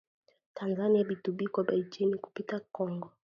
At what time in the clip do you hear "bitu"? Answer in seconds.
1.09-1.29